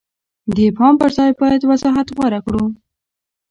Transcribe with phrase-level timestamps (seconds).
[0.55, 2.63] د ابهام پر ځای باید وضاحت غوره کړو.